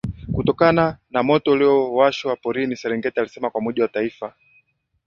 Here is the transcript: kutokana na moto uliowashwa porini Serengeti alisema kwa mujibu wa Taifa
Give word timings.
kutokana 0.33 0.97
na 1.09 1.23
moto 1.23 1.51
uliowashwa 1.51 2.35
porini 2.35 2.75
Serengeti 2.75 3.19
alisema 3.19 3.49
kwa 3.49 3.61
mujibu 3.61 3.81
wa 3.81 3.87
Taifa 3.87 4.33